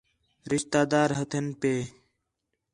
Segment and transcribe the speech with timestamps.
[0.51, 1.77] رشتہ دار ہتھین پئے